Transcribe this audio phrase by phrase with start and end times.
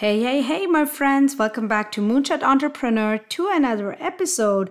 [0.00, 1.36] Hey, hey, hey, my friends.
[1.36, 4.70] Welcome back to Moonshot Entrepreneur to another episode.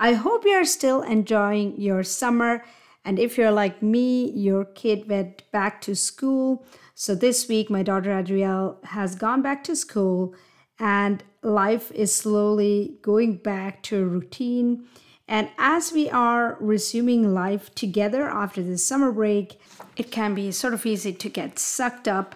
[0.00, 2.64] I hope you are still enjoying your summer.
[3.04, 6.66] And if you're like me, your kid went back to school.
[6.96, 10.34] So this week, my daughter Adrielle has gone back to school,
[10.80, 14.88] and life is slowly going back to a routine.
[15.28, 19.60] And as we are resuming life together after the summer break,
[19.96, 22.34] it can be sort of easy to get sucked up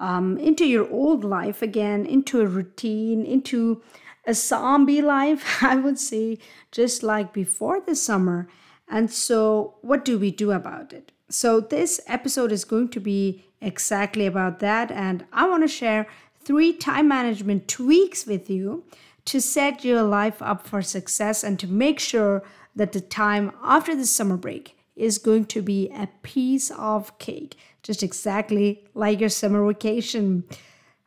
[0.00, 3.82] um, into your old life again, into a routine, into
[4.26, 6.38] a zombie life, I would say,
[6.72, 8.48] just like before the summer.
[8.88, 11.12] And so, what do we do about it?
[11.28, 14.90] So, this episode is going to be exactly about that.
[14.90, 16.08] And I want to share
[16.40, 18.84] three time management tweaks with you
[19.26, 22.42] to set your life up for success and to make sure
[22.74, 27.56] that the time after the summer break is going to be a piece of cake
[27.82, 30.44] just exactly like your summer vacation.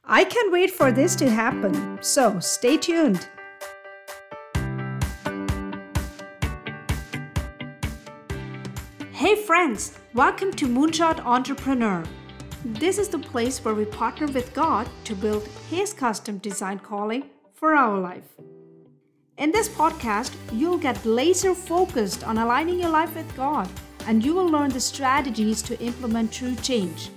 [0.03, 3.27] I can't wait for this to happen, so stay tuned.
[9.11, 12.03] Hey, friends, welcome to Moonshot Entrepreneur.
[12.65, 17.29] This is the place where we partner with God to build His custom designed calling
[17.53, 18.27] for our life.
[19.37, 23.69] In this podcast, you'll get laser focused on aligning your life with God
[24.07, 27.09] and you will learn the strategies to implement true change.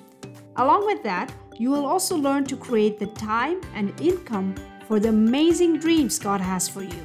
[0.56, 4.55] Along with that, you will also learn to create the time and income
[4.87, 7.05] for the amazing dreams God has for you.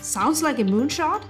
[0.00, 1.22] Sounds like a moonshot?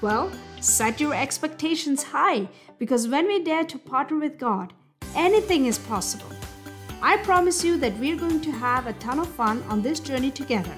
[0.00, 4.72] Well, set your expectations high because when we dare to partner with God,
[5.14, 6.30] anything is possible.
[7.02, 10.30] I promise you that we're going to have a ton of fun on this journey
[10.30, 10.74] together.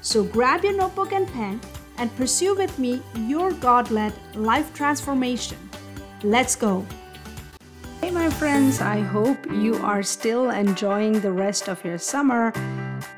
[0.00, 1.60] So grab your notebook and pen
[1.98, 5.58] and pursue with me your God led life transformation.
[6.22, 6.84] Let's go.
[8.00, 12.52] Hey, my friends, I hope you are still enjoying the rest of your summer.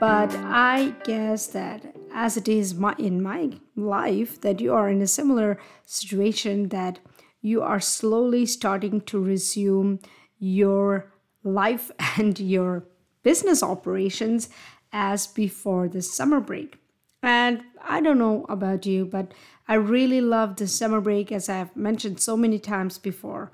[0.01, 5.03] But I guess that as it is my, in my life, that you are in
[5.03, 7.01] a similar situation that
[7.41, 10.01] you are slowly starting to resume
[10.39, 11.13] your
[11.45, 12.85] life and your
[13.23, 14.49] business operations
[14.93, 16.79] as before the summer break.
[17.23, 19.33] And I don't know about you, but
[19.67, 23.51] I really love the summer break, as I've mentioned so many times before.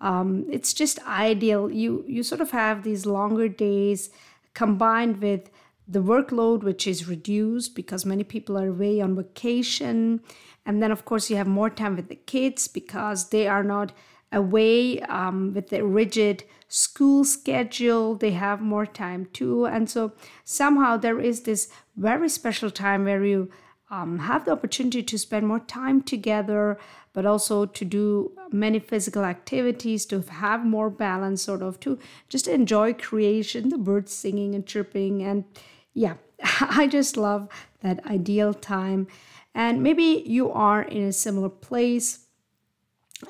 [0.00, 1.70] Um, it's just ideal.
[1.70, 4.10] You you sort of have these longer days
[4.54, 5.50] combined with
[5.86, 10.20] the workload, which is reduced because many people are away on vacation,
[10.64, 13.92] and then of course you have more time with the kids because they are not
[14.32, 18.14] away um, with the rigid school schedule.
[18.14, 20.12] They have more time too, and so
[20.44, 21.68] somehow there is this
[22.00, 23.50] very special time where you
[23.90, 26.78] um, have the opportunity to spend more time together,
[27.12, 32.48] but also to do many physical activities, to have more balance, sort of, to just
[32.48, 35.22] enjoy creation, the birds singing and chirping.
[35.22, 35.44] And
[35.92, 36.14] yeah,
[36.60, 37.48] I just love
[37.82, 39.06] that ideal time.
[39.54, 42.26] And maybe you are in a similar place,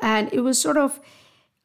[0.01, 1.01] and it was sort of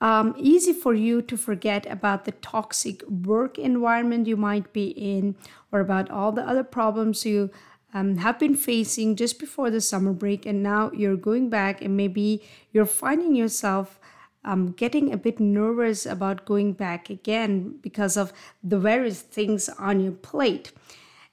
[0.02, 5.36] um, easy for you to forget about the toxic work environment you might be in
[5.76, 7.52] or about all the other problems you
[7.94, 11.98] um, have been facing just before the summer break, and now you're going back, and
[11.98, 12.42] maybe
[12.72, 14.00] you're finding yourself
[14.46, 18.32] um, getting a bit nervous about going back again because of
[18.64, 20.72] the various things on your plate.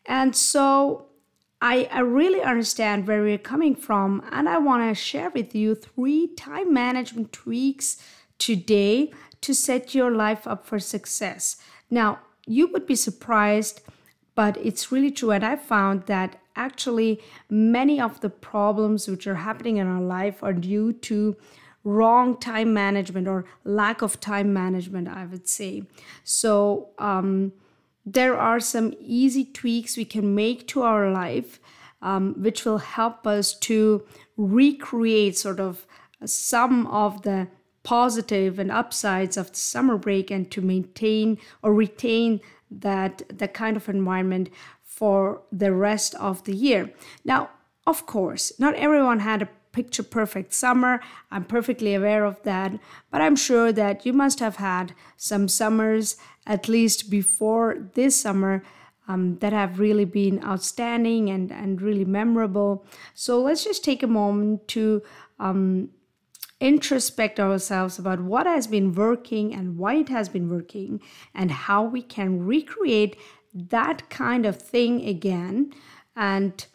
[0.07, 1.07] And so
[1.61, 5.75] I, I really understand where you're coming from, and I want to share with you
[5.77, 8.03] three time management tweaks
[8.39, 11.57] today to set your life up for success.
[11.91, 13.83] Now, you would be surprised,
[14.35, 15.31] but it's really true.
[15.31, 20.43] And I found that actually many of the problems which are happening in our life
[20.43, 21.37] are due to
[21.85, 25.83] wrong time management or lack of time management i would say
[26.23, 27.53] so um,
[28.07, 31.59] there are some easy tweaks we can make to our life
[32.01, 34.05] um, which will help us to
[34.37, 35.87] recreate sort of
[36.25, 37.49] some of the
[37.83, 42.41] positive and upsides of the summer break and to maintain or retain
[42.81, 44.49] that the kind of environment
[44.83, 46.93] for the rest of the year.
[47.25, 47.51] Now,
[47.87, 51.01] of course, not everyone had a picture perfect summer.
[51.31, 52.79] I'm perfectly aware of that,
[53.11, 58.63] but I'm sure that you must have had some summers, at least before this summer,
[59.09, 62.87] um, that have really been outstanding and, and really memorable.
[63.15, 65.03] So let's just take a moment to
[65.41, 65.91] um,
[66.63, 71.01] introspect ourselves about what has been working and why it has been working,
[71.35, 73.17] and how we can recreate
[73.53, 75.73] that kind of thing again
[76.17, 76.67] and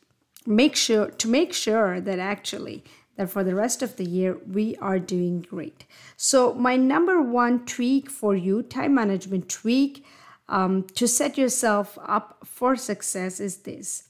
[0.45, 2.83] make sure to make sure that actually
[3.15, 5.85] that for the rest of the year we are doing great.
[6.15, 10.05] So my number one tweak for you time management tweak
[10.49, 14.03] um, to set yourself up for success is this.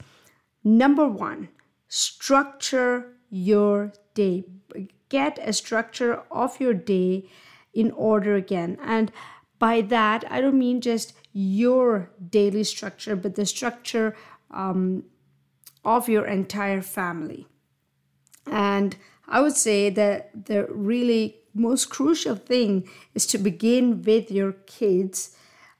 [0.63, 1.49] Number one,
[1.87, 4.43] structure your day.
[5.09, 7.29] Get a structure of your day
[7.73, 8.77] in order again.
[8.81, 9.11] And
[9.59, 14.15] by that, I don't mean just your daily structure, but the structure
[14.51, 15.03] um,
[15.85, 17.47] of your entire family.
[18.45, 18.95] And
[19.27, 21.23] I would say that the really
[21.53, 25.35] most crucial thing is to begin with your kids,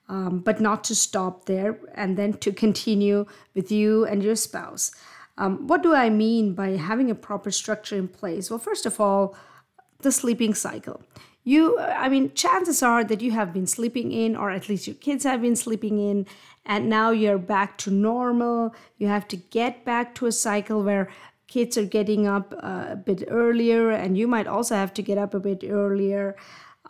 [0.08, 4.92] um, but not to stop there, and then to continue with you and your spouse.
[5.38, 8.50] Um, what do I mean by having a proper structure in place?
[8.50, 9.36] Well, first of all,
[10.00, 11.00] the sleeping cycle.
[11.44, 14.96] You, I mean, chances are that you have been sleeping in, or at least your
[14.96, 16.26] kids have been sleeping in,
[16.66, 18.74] and now you're back to normal.
[18.98, 21.08] You have to get back to a cycle where
[21.46, 25.16] kids are getting up uh, a bit earlier, and you might also have to get
[25.16, 26.36] up a bit earlier.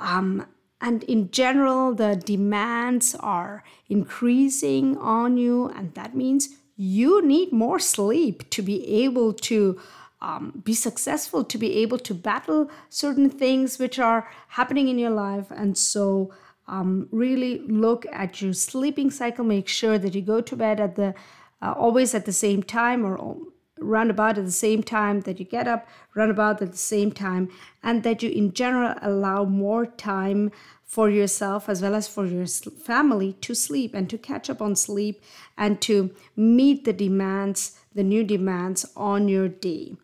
[0.00, 0.46] Um,
[0.80, 6.48] and in general, the demands are increasing on you, and that means
[6.78, 9.78] you need more sleep to be able to
[10.20, 15.10] um, be successful, to be able to battle certain things which are happening in your
[15.10, 15.50] life.
[15.50, 16.32] And so,
[16.68, 19.44] um, really look at your sleeping cycle.
[19.44, 21.14] Make sure that you go to bed at the
[21.60, 23.36] uh, always at the same time or
[23.80, 27.12] run about at the same time, that you get up, run about at the same
[27.12, 27.48] time,
[27.82, 30.50] and that you, in general, allow more time
[30.88, 34.74] for yourself as well as for your family to sleep and to catch up on
[34.74, 35.22] sleep
[35.58, 39.94] and to meet the demands, the new demands on your day.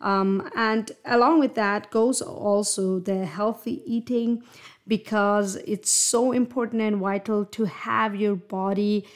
[0.00, 4.42] Um, and along with that goes also the healthy eating
[4.88, 9.06] because it's so important and vital to have your body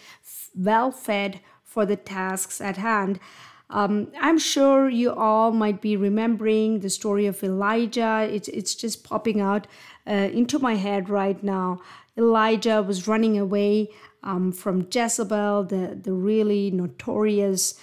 [0.54, 3.18] well fed for the tasks at hand.
[3.70, 8.28] Um, I'm sure you all might be remembering the story of Elijah.
[8.30, 9.66] It's, it's just popping out
[10.06, 11.80] uh, into my head right now.
[12.16, 13.90] Elijah was running away
[14.22, 17.74] um, from Jezebel, the, the really notorious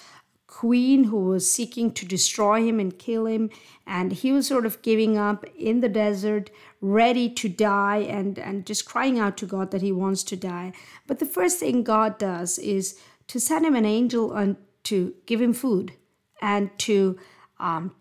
[0.47, 3.49] queen who was seeking to destroy him and kill him.
[3.87, 6.49] And he was sort of giving up in the desert,
[6.81, 10.73] ready to die, and, and just crying out to God that he wants to die.
[11.07, 15.41] But the first thing God does is to send him an angel and to give
[15.41, 15.93] him food
[16.41, 17.17] and to
[17.59, 17.95] um,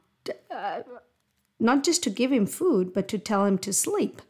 [0.51, 0.81] uh,
[1.61, 4.23] not just to give him food, but to tell him to sleep.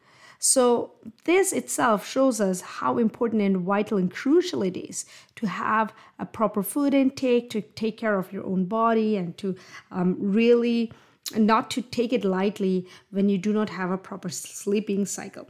[0.42, 0.92] So,
[1.24, 5.04] this itself shows us how important and vital and crucial it is
[5.36, 9.54] to have a proper food intake, to take care of your own body, and to
[9.90, 10.92] um, really
[11.36, 15.48] not to take it lightly when you do not have a proper sleeping cycle.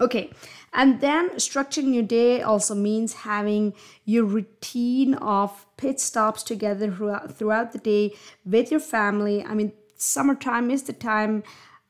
[0.00, 0.30] Okay,
[0.72, 3.74] and then structuring your day also means having
[4.06, 8.14] your routine of pit stops together throughout, throughout the day
[8.46, 9.44] with your family.
[9.44, 11.42] I mean, summertime is the time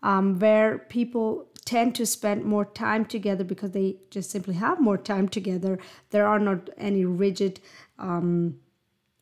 [0.03, 4.99] um, where people tend to spend more time together because they just simply have more
[4.99, 5.79] time together.
[6.11, 7.61] There are not any rigid
[7.99, 8.57] um,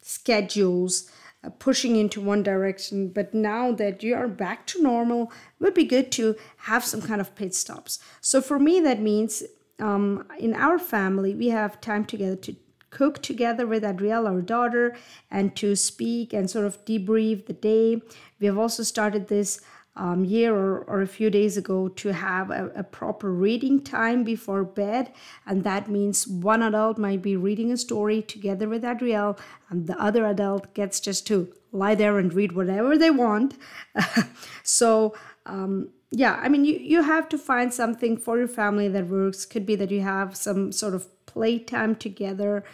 [0.01, 1.11] schedules
[1.45, 3.09] uh, pushing into one direction.
[3.09, 7.03] But now that you are back to normal, it would be good to have some
[7.03, 7.99] kind of pit stops.
[8.21, 9.43] So for me, that means
[9.79, 12.57] um, in our family, we have time together to
[12.91, 14.97] cook together with Adrielle, our daughter,
[15.31, 18.01] and to speak and sort of debrief the day.
[18.41, 19.61] We have also started this
[19.99, 24.23] um, year or, or a few days ago to have a, a, proper reading time
[24.23, 25.13] before bed.
[25.45, 30.01] And that means one adult might be reading a story together with Adrielle, and the
[30.01, 33.57] other adult gets just to lie there and read whatever they want.
[34.63, 35.15] so,
[35.47, 39.45] um, yeah, I mean, you, you have to find something for your family that works.
[39.45, 42.65] Could be that you have some sort of playtime together.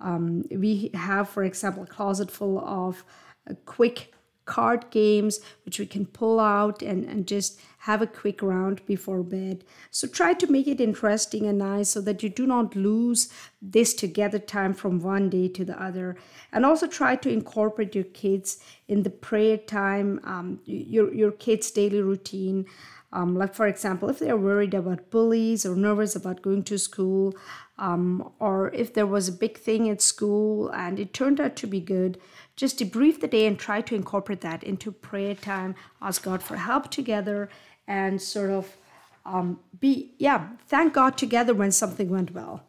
[0.00, 3.04] Um, we have, for example, a closet full of
[3.48, 4.14] uh, quick
[4.46, 9.22] card games which we can pull out and, and just have a quick round before
[9.22, 9.64] bed.
[9.90, 13.94] So try to make it interesting and nice so that you do not lose this
[13.94, 16.16] together time from one day to the other.
[16.52, 21.70] And also try to incorporate your kids in the prayer time, um, your, your kids'
[21.70, 22.66] daily routine.
[23.14, 27.32] Um, like, for example, if they're worried about bullies or nervous about going to school,
[27.78, 31.68] um, or if there was a big thing at school and it turned out to
[31.68, 32.20] be good,
[32.56, 36.56] just debrief the day and try to incorporate that into prayer time, ask God for
[36.56, 37.48] help together,
[37.86, 38.76] and sort of
[39.24, 42.64] um, be, yeah, thank God together when something went well.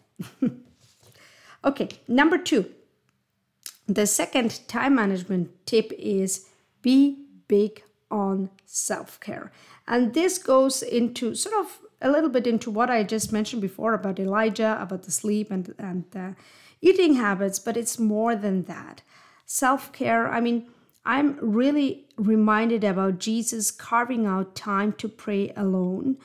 [1.65, 2.71] okay, number two.
[3.87, 6.47] The second time management tip is
[6.83, 9.51] be big on self care.
[9.87, 13.93] And this goes into sort of a little bit into what I just mentioned before
[13.93, 16.35] about Elijah, about the sleep and, and
[16.81, 19.01] eating habits, but it's more than that.
[19.45, 20.67] Self care, I mean,
[21.05, 26.17] I'm really reminded about Jesus carving out time to pray alone.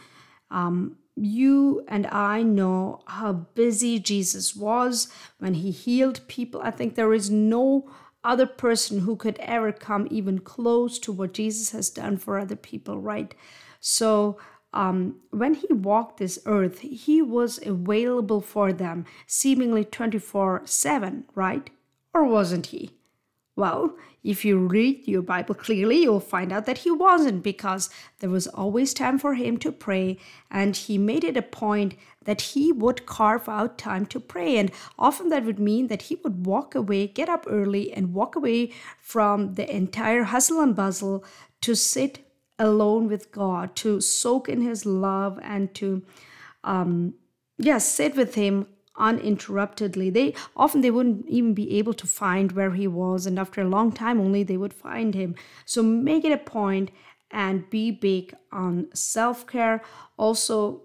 [0.50, 6.62] Um, you and I know how busy Jesus was when he healed people.
[6.62, 7.90] I think there is no
[8.22, 12.56] other person who could ever come even close to what Jesus has done for other
[12.56, 13.34] people, right?
[13.80, 14.38] So,
[14.72, 21.70] um, when he walked this earth, he was available for them seemingly 24 7, right?
[22.14, 22.99] Or wasn't he?
[23.60, 27.90] Well, if you read your Bible clearly, you'll find out that he wasn't because
[28.20, 30.16] there was always time for him to pray,
[30.50, 34.56] and he made it a point that he would carve out time to pray.
[34.56, 38.34] And often that would mean that he would walk away, get up early, and walk
[38.34, 41.22] away from the entire hustle and bustle
[41.60, 42.20] to sit
[42.58, 46.02] alone with God, to soak in his love, and to,
[46.64, 47.12] um,
[47.58, 48.68] yeah, sit with him
[49.00, 50.12] uninterruptedly.
[50.12, 53.68] They often they wouldn't even be able to find where he was and after a
[53.68, 55.34] long time only they would find him.
[55.64, 56.90] So make it a point
[57.30, 59.82] and be big on self-care.
[60.16, 60.82] Also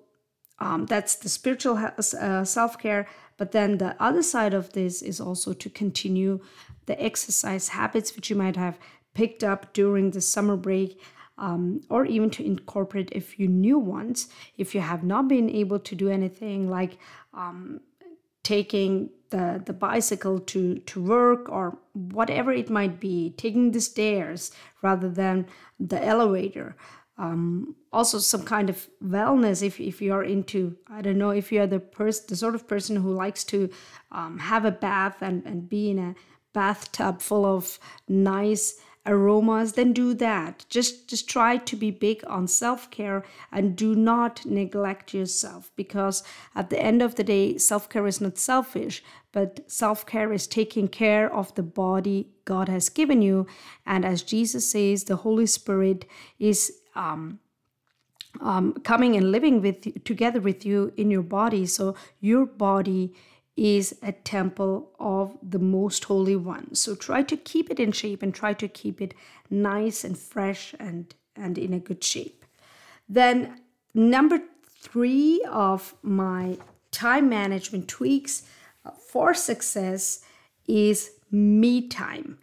[0.60, 3.08] um, that's the spiritual uh, self-care
[3.38, 6.40] but then the other side of this is also to continue
[6.86, 8.80] the exercise habits which you might have
[9.14, 11.02] picked up during the summer break
[11.38, 15.80] um, or even to incorporate a few new ones if you have not been able
[15.80, 16.98] to do anything like
[17.34, 17.82] um,
[18.46, 24.52] taking the, the bicycle to, to work or whatever it might be, taking the stairs
[24.82, 25.48] rather than
[25.80, 26.78] the elevator.
[27.18, 31.66] Um, also, some kind of wellness if, if you're into, I don't know, if you're
[31.66, 33.70] the, person, the sort of person who likes to
[34.12, 36.16] um, have a bath and, and be in a
[36.54, 40.66] bathtub full of nice aromas then do that.
[40.70, 46.24] Just just try to be big on self-care and do not neglect yourself because
[46.56, 51.34] at the end of the day self-care is not selfish but self-care is taking care
[51.34, 53.46] of the body god has given you.
[53.86, 56.06] And as jesus says the holy spirit
[56.40, 57.40] is um,
[58.42, 61.66] um, coming and living with together with you in your body.
[61.66, 63.14] So your body
[63.58, 66.76] is a temple of the most holy one.
[66.76, 69.14] So try to keep it in shape and try to keep it
[69.50, 72.46] nice and fresh and and in a good shape.
[73.08, 73.60] Then
[73.94, 74.40] number
[74.80, 76.58] three of my
[76.92, 78.44] time management tweaks
[78.86, 80.22] uh, for success
[80.68, 82.38] is me time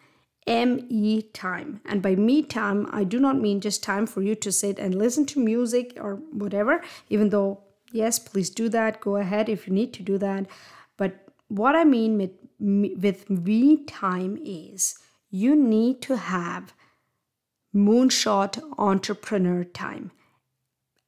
[0.47, 1.81] me time.
[1.85, 4.95] And by me time i do not mean just time for you to sit and
[4.95, 7.61] listen to music or whatever even though
[7.93, 9.01] yes please do that.
[9.01, 10.47] Go ahead if you need to do that
[10.97, 14.99] but what I mean with, with me time is
[15.31, 16.75] you need to have
[17.75, 20.13] moonshot entrepreneur time.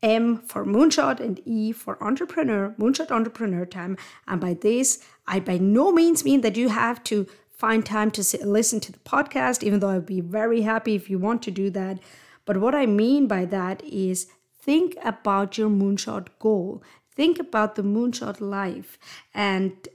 [0.03, 3.97] M for moonshot and E for entrepreneur, moonshot entrepreneur time.
[4.27, 8.23] And by this, I by no means mean that you have to find time to
[8.23, 11.51] sit, listen to the podcast, even though I'd be very happy if you want to
[11.51, 12.01] do that.
[12.45, 14.27] But what I mean by that is
[14.61, 16.83] think about your moonshot goal
[17.15, 18.99] think about the moonshot life
[19.35, 19.89] and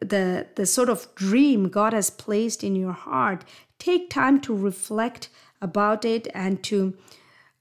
[0.00, 3.44] the the sort of dream God has placed in your heart
[3.78, 5.28] take time to reflect
[5.60, 6.96] about it and to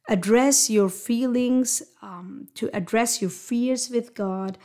[0.07, 4.57] address your feelings um, to address your fears with God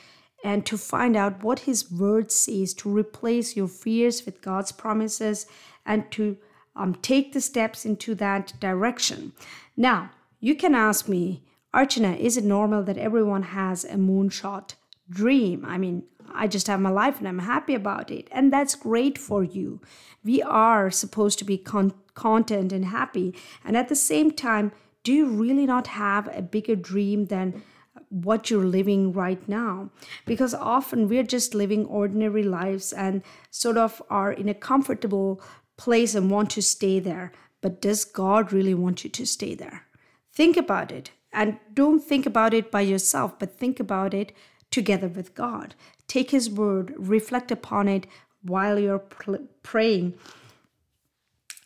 [0.45, 5.47] and to find out what his word says to replace your fears with God's promises
[5.87, 6.37] and to
[6.75, 9.33] um, take the steps into that direction.
[9.77, 10.11] Now
[10.41, 11.43] you can ask me
[11.75, 14.75] Archana, is it normal that everyone has a moonshot
[15.09, 15.65] dream?
[15.65, 18.29] I mean, I just have my life and I'm happy about it.
[18.31, 19.81] And that's great for you.
[20.23, 23.35] We are supposed to be con- content and happy.
[23.65, 27.63] And at the same time, do you really not have a bigger dream than
[28.09, 29.91] what you're living right now?
[30.27, 35.43] Because often we're just living ordinary lives and sort of are in a comfortable
[35.77, 37.33] place and want to stay there.
[37.61, 39.87] But does God really want you to stay there?
[40.33, 41.11] Think about it.
[41.33, 44.33] And don't think about it by yourself, but think about it
[44.71, 45.75] together with God.
[46.07, 48.07] Take His word, reflect upon it
[48.43, 50.15] while you're pl- praying.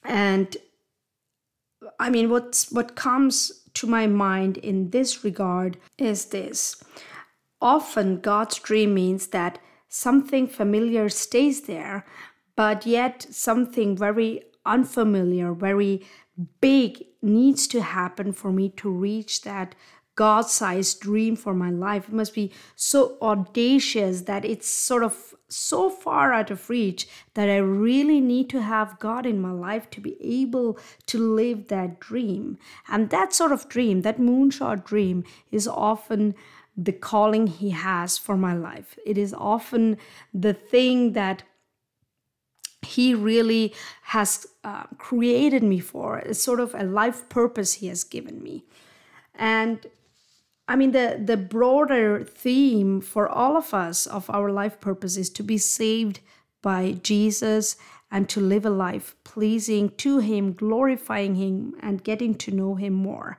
[0.05, 0.57] And
[1.99, 6.83] I mean, what's what comes to my mind in this regard is this.
[7.61, 9.59] Often, God's dream means that
[9.89, 12.07] something familiar stays there,
[12.55, 16.03] but yet something very unfamiliar, very
[16.61, 19.75] big needs to happen for me to reach that
[20.16, 22.09] God sized dream for my life.
[22.09, 27.50] It must be so audacious that it's sort of so far out of reach that
[27.50, 32.00] I really need to have God in my life to be able to live that
[32.00, 32.59] dream.
[32.88, 36.35] And that sort of dream, that moonshot dream, is often
[36.76, 38.99] the calling He has for my life.
[39.05, 39.99] It is often
[40.33, 41.43] the thing that
[42.87, 46.19] he really has uh, created me for.
[46.19, 48.64] It's sort of a life purpose he has given me.
[49.35, 49.87] And
[50.69, 55.31] I mean, the, the broader theme for all of us of our life purpose is
[55.31, 56.21] to be saved
[56.62, 57.76] by Jesus
[58.11, 62.93] and to live a life pleasing to Him, glorifying Him, and getting to know Him
[62.93, 63.38] more.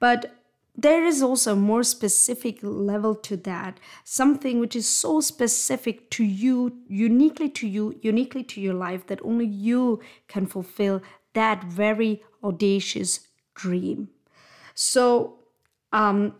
[0.00, 0.43] But
[0.76, 6.24] there is also a more specific level to that, something which is so specific to
[6.24, 11.00] you, uniquely to you, uniquely to your life, that only you can fulfill
[11.34, 14.08] that very audacious dream.
[14.74, 15.38] So,
[15.92, 16.34] um,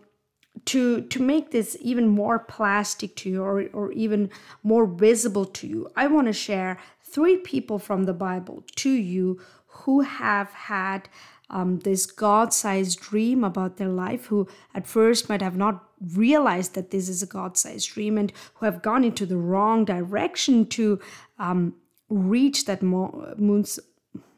[0.67, 4.31] to to make this even more plastic to you or, or even
[4.62, 9.41] more visible to you i want to share three people from the bible to you
[9.67, 11.09] who have had
[11.50, 15.84] um, this god-sized dream about their life who at first might have not
[16.14, 20.66] realized that this is a god-sized dream and who have gone into the wrong direction
[20.66, 21.00] to
[21.38, 21.74] um,
[22.08, 23.78] reach that mo- moon's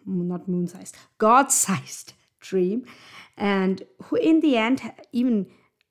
[0.05, 2.85] not moon-sized god-sized dream
[3.37, 4.81] and who in the end
[5.13, 5.47] even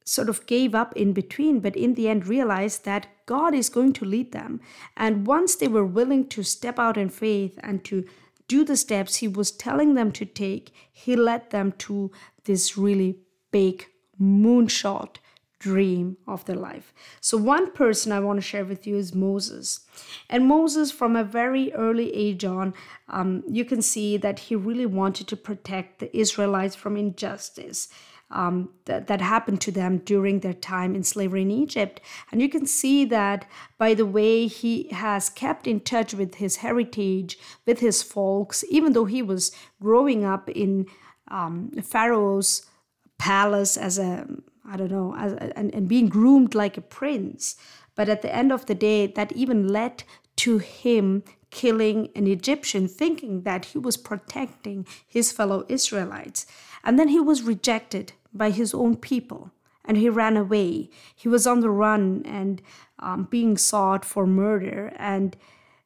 [0.05, 3.93] sort of gave up in between, but in the end realized that God is going
[3.93, 4.61] to lead them.
[4.95, 8.05] And once they were willing to step out in faith and to
[8.47, 12.11] do the steps He was telling them to take, He led them to
[12.45, 13.19] this really
[13.51, 13.85] big
[14.21, 15.17] moonshot
[15.59, 16.93] dream of their life.
[17.21, 19.79] So, one person I want to share with you is Moses.
[20.29, 22.73] And Moses, from a very early age on,
[23.09, 27.87] um, you can see that he really wanted to protect the Israelites from injustice
[28.31, 32.01] um, that, that happened to them during their time in slavery in Egypt.
[32.31, 36.57] And you can see that by the way he has kept in touch with his
[36.57, 39.51] heritage, with his folks, even though he was
[39.81, 40.87] growing up in
[41.29, 42.65] um, Pharaoh's
[43.17, 44.27] palace as a,
[44.67, 47.55] I don't know, as, and, and being groomed like a prince.
[47.95, 50.03] But at the end of the day, that even led
[50.37, 56.45] to him killing an Egyptian, thinking that he was protecting his fellow Israelites.
[56.83, 59.51] And then he was rejected by his own people
[59.85, 60.89] and he ran away.
[61.15, 62.61] He was on the run and
[62.99, 64.91] um, being sought for murder.
[64.97, 65.37] And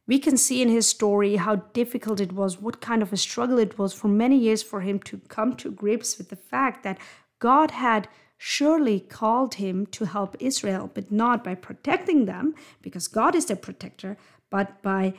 [0.08, 3.60] we can see in his story how difficult it was, what kind of a struggle
[3.60, 6.98] it was for many years for him to come to grips with the fact that
[7.40, 8.08] God had
[8.38, 13.58] surely called him to help Israel, but not by protecting them, because God is their
[13.58, 14.18] protector,
[14.50, 15.14] but by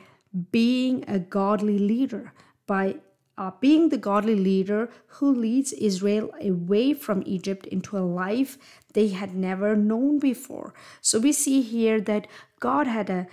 [0.51, 2.33] being a godly leader,
[2.67, 2.95] by
[3.37, 8.57] uh, being the godly leader who leads Israel away from Egypt into a life
[8.93, 10.73] they had never known before.
[11.01, 12.27] So we see here that
[12.61, 13.27] God had a,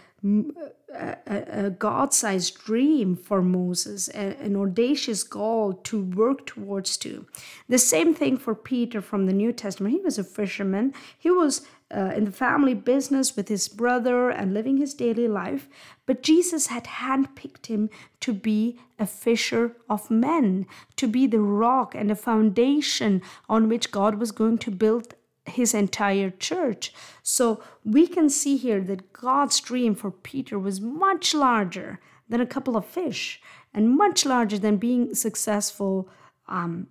[0.92, 7.26] a, a God sized dream for Moses, a, an audacious goal to work towards too.
[7.68, 9.94] The same thing for Peter from the New Testament.
[9.94, 14.52] He was a fisherman, he was uh, in the family business with his brother and
[14.54, 15.68] living his daily life,
[16.06, 21.94] but Jesus had handpicked him to be a fisher of men, to be the rock
[21.94, 25.14] and the foundation on which God was going to build
[25.48, 26.92] his entire church.
[27.22, 32.46] So we can see here that God's dream for Peter was much larger than a
[32.46, 33.40] couple of fish
[33.74, 36.08] and much larger than being successful
[36.48, 36.88] um,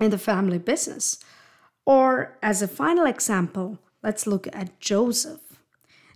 [0.00, 1.18] in the family business.
[1.84, 5.40] Or, as a final example, let's look at Joseph.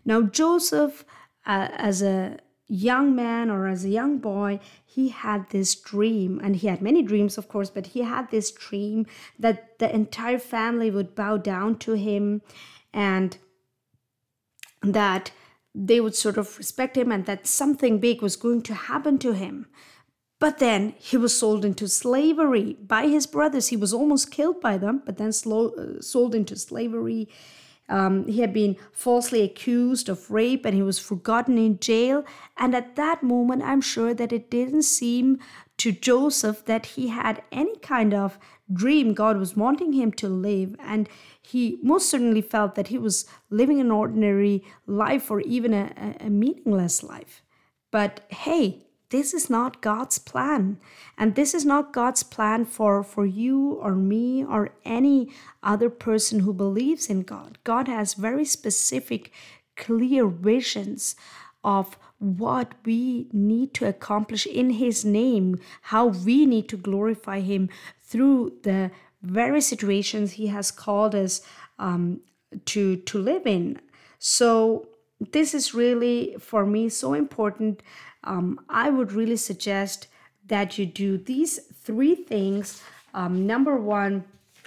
[0.05, 1.05] Now, Joseph,
[1.47, 2.39] uh, as a
[2.73, 7.03] young man or as a young boy, he had this dream, and he had many
[7.03, 9.07] dreams, of course, but he had this dream
[9.39, 12.41] that the entire family would bow down to him
[12.95, 13.37] and
[14.83, 15.33] that
[15.75, 19.33] they would sort of respect him and that something big was going to happen to
[19.33, 19.67] him.
[20.39, 23.69] But then he was sold into slavery by his brothers.
[23.69, 27.29] He was almost killed by them, but then slow, uh, sold into slavery.
[27.89, 32.25] Um, he had been falsely accused of rape and he was forgotten in jail.
[32.57, 35.39] And at that moment, I'm sure that it didn't seem
[35.79, 38.39] to Joseph that he had any kind of
[38.73, 40.77] dream God was wanting him to live.
[40.79, 41.09] And
[41.41, 46.31] he most certainly felt that he was living an ordinary life or even a, a
[46.31, 47.43] meaningless life.
[47.91, 50.79] But hey, this is not God's plan.
[51.19, 55.29] And this is not God's plan for, for you or me or any
[55.63, 57.59] other person who believes in God.
[57.63, 59.31] God has very specific,
[59.77, 61.15] clear visions
[61.63, 67.69] of what we need to accomplish in His name, how we need to glorify Him
[68.01, 71.43] through the very situations He has called us
[71.79, 72.21] um,
[72.65, 73.79] to, to live in.
[74.19, 74.89] So,
[75.31, 77.81] this is really for me so important
[78.25, 80.09] um, I would really suggest
[80.47, 82.83] that you do these three things.
[83.15, 84.25] Um, number one,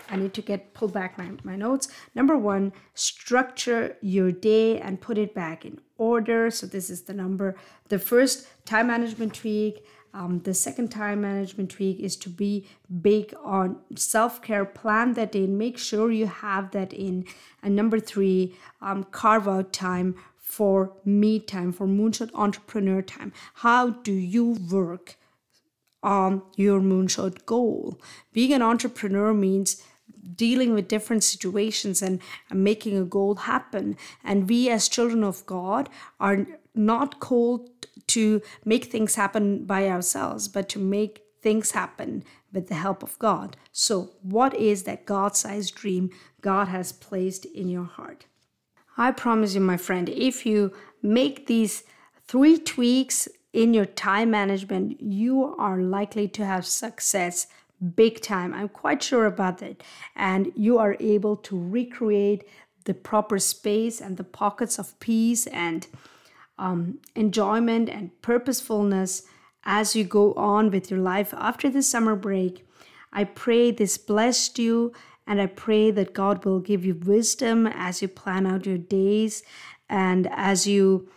[0.10, 1.88] I need to get pull back my, my notes.
[2.14, 6.52] Number one, structure your day and put it back in order.
[6.52, 7.56] So this is the number.
[7.90, 9.86] The first time management tweak.
[10.14, 12.66] Um, the second time management tweak is to be
[13.02, 14.64] big on self care.
[14.64, 15.58] Plan that in.
[15.58, 17.26] Make sure you have that in.
[17.62, 20.16] And number three, um, carve out time
[20.46, 23.34] for me time, for Moonshot Entrepreneur time.
[23.56, 25.18] How do you work
[26.04, 28.00] on your Moonshot goal?
[28.32, 29.82] Being an entrepreneur means
[30.36, 32.22] dealing with different situations and,
[32.54, 33.98] making a goal happen.
[34.24, 37.70] And we, as children of God, are not called
[38.08, 43.18] to make things happen by ourselves, but to make things happen with the help of
[43.18, 43.58] God.
[43.72, 48.28] So, what is that God sized dream God has placed in your heart?
[48.98, 51.84] I promise you, my friend, if you make these
[52.28, 57.48] three tweaks in your time management, you are likely to have success
[57.96, 58.54] big time.
[58.54, 59.84] I'm quite sure about that.
[60.16, 62.48] And you are able to recreate
[62.86, 65.88] the proper space and the pockets of peace and
[66.58, 69.24] um, enjoyment and purposefulness
[69.64, 72.66] as you go on with your life after the summer break.
[73.12, 74.94] I pray this blessed you,
[75.28, 79.44] and I pray that God will give you wisdom as you plan out your days
[79.90, 81.10] and as you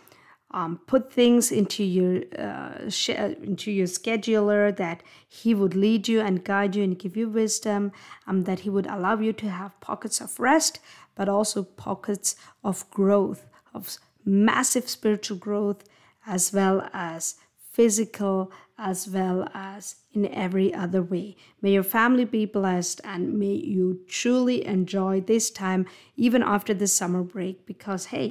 [0.51, 6.21] um, put things into your uh, sh- into your scheduler that he would lead you
[6.21, 7.91] and guide you and give you wisdom
[8.25, 10.79] um, that he would allow you to have pockets of rest
[11.15, 15.83] but also pockets of growth of massive spiritual growth
[16.25, 17.35] as well as
[17.79, 21.27] physical as well as in every other way
[21.61, 25.85] may your family be blessed and may you truly enjoy this time
[26.27, 28.27] even after the summer break because hey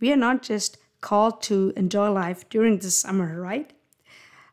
[0.00, 3.72] we are not just called to enjoy life during the summer, right?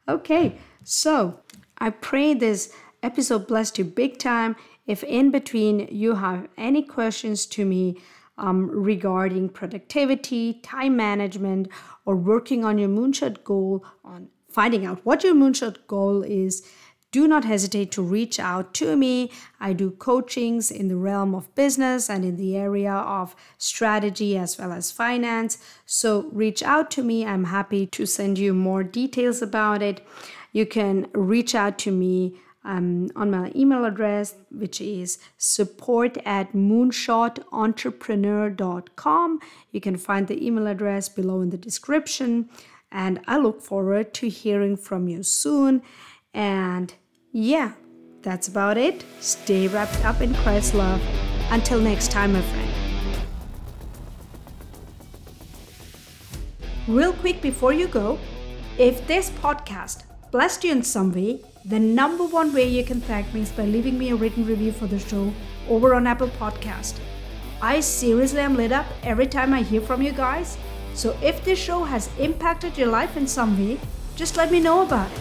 [0.08, 1.40] Okay, so
[1.78, 4.56] I pray this episode blessed you big time.
[4.86, 7.98] If in between you have any questions to me
[8.38, 11.70] um, regarding productivity, time management,
[12.06, 16.68] or working on your moonshot goal, on finding out what your moonshot goal is,
[17.14, 19.32] do not hesitate to reach out to me.
[19.60, 24.58] I do coachings in the realm of business and in the area of strategy as
[24.58, 25.60] well as finance.
[25.86, 27.24] So reach out to me.
[27.24, 30.02] I'm happy to send you more details about it.
[30.54, 36.52] You can reach out to me um, on my email address, which is support at
[36.54, 39.40] moonshotentrepreneur.com.
[39.72, 42.50] You can find the email address below in the description.
[42.92, 45.82] And I look forward to hearing from you soon.
[46.34, 46.94] And
[47.32, 47.74] yeah,
[48.22, 49.04] that's about it.
[49.20, 51.02] Stay wrapped up in Christ's love.
[51.50, 52.70] Until next time, my friend.
[56.88, 58.20] Real quick before you go,
[58.78, 63.32] if this podcast blessed you in some way, the number one way you can thank
[63.36, 65.32] me is by leaving me a written review for the show
[65.70, 67.00] over on Apple Podcast.
[67.62, 70.58] I seriously am lit up every time I hear from you guys.
[70.96, 73.80] So if this show has impacted your life in some way,
[74.16, 75.20] just let me know about it.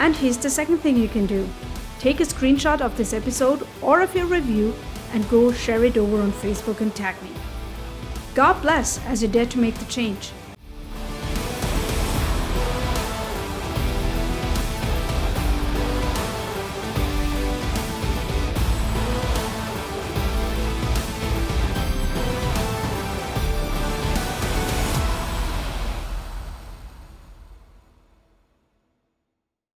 [0.00, 1.48] And here's the second thing you can do
[2.00, 4.74] take a screenshot of this episode or of your review
[5.12, 7.30] and go share it over on Facebook and tag me.
[8.34, 10.32] God bless as you dare to make the change.